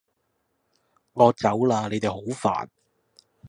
[1.13, 1.87] 我走喇！
[1.87, 2.67] 你哋好煩